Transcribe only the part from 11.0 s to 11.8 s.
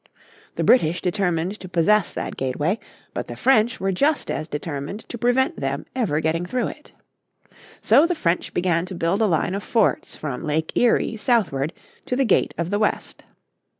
southward